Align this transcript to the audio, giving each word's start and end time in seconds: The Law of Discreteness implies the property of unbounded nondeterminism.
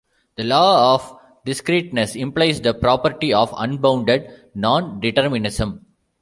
The 0.35 0.45
Law 0.45 0.95
of 0.95 1.15
Discreteness 1.45 2.15
implies 2.15 2.59
the 2.59 2.73
property 2.73 3.31
of 3.35 3.53
unbounded 3.55 4.31
nondeterminism. 4.57 5.81